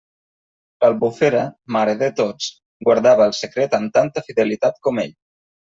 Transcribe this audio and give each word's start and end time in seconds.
L'Albufera, 0.83 1.43
mare 1.77 1.95
de 2.01 2.09
tots, 2.21 2.49
guardava 2.91 3.29
el 3.31 3.39
secret 3.43 3.81
amb 3.81 3.95
tanta 4.01 4.27
fidelitat 4.31 4.87
com 4.89 5.07
ell. 5.07 5.17